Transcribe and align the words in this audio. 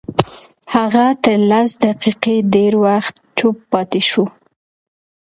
هغه 0.75 1.05
تر 1.23 1.37
لس 1.51 1.69
دقيقې 1.85 2.35
ډېر 2.53 2.73
وخت 2.85 3.15
چوپ 3.37 3.57
پاتې 3.71 4.01
شو. 4.09 4.25